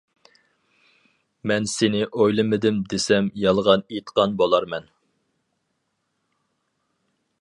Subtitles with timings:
[1.51, 4.89] مەن سېنى ئويلىمىدىم دېسەم يالغان ئېيتقان بولارمەن.